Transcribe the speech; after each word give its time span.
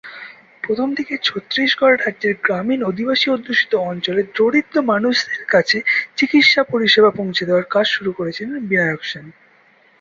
প্রথমদিকে 0.63 1.15
ছত্তীসগঢ় 1.23 1.95
রাজ্যের 1.97 2.33
গ্রামীণ 2.43 2.79
আদিবাসী 2.83 3.27
অধ্যুষিত 3.31 3.71
অঞ্চলে 3.89 4.21
দরিদ্র 4.35 4.75
মানুষের 4.83 5.43
কাছে 5.49 5.77
চিকিৎসা 6.17 6.61
পরিষেবা 6.63 7.09
পৌঁছে 7.11 7.43
দেওয়ার 7.45 7.65
কাজ 7.69 7.85
শুরু 7.87 8.11
করেছিলেন 8.13 8.55
বিনায়ক 8.67 9.01
সেন। 9.03 9.25